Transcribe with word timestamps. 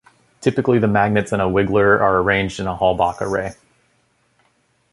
Typically 0.41 0.79
the 0.79 0.87
magnets 0.87 1.31
in 1.31 1.39
a 1.39 1.45
wiggler 1.47 1.99
are 2.01 2.17
arranged 2.23 2.59
in 2.59 2.65
a 2.65 2.75
Halbach 2.75 3.21
array. 3.21 3.51